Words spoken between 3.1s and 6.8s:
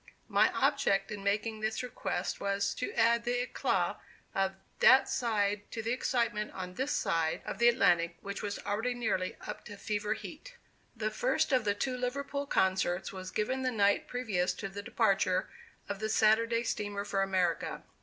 the éclat of that side to the excitement on